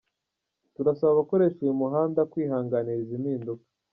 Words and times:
Turasaba 0.73 1.11
abakoresha 1.13 1.57
uyu 1.63 1.79
muhanda 1.81 2.21
kwihanganira 2.31 2.99
izi 3.03 3.17
mpinduka. 3.21 3.65